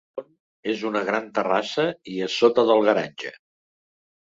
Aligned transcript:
El 0.05 0.21
segon, 0.21 0.31
és 0.71 0.81
una 0.89 1.03
gran 1.09 1.27
terrassa 1.35 1.87
i 2.15 2.17
a 2.29 2.31
sota 2.39 2.65
del 2.73 2.85
garatge. 2.91 3.37